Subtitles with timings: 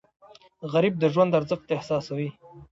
[0.71, 2.29] غریب د ژوند ارزښت احساسوي